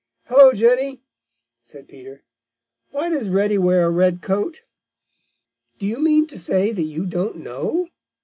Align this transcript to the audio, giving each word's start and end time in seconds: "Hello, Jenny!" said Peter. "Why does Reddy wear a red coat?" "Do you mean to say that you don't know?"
"Hello, 0.25 0.51
Jenny!" 0.51 1.03
said 1.61 1.87
Peter. 1.87 2.23
"Why 2.89 3.09
does 3.11 3.29
Reddy 3.29 3.59
wear 3.59 3.85
a 3.85 3.91
red 3.91 4.23
coat?" 4.23 4.63
"Do 5.77 5.85
you 5.85 5.99
mean 5.99 6.25
to 6.25 6.39
say 6.39 6.71
that 6.71 6.81
you 6.81 7.05
don't 7.05 7.35
know?" 7.35 7.87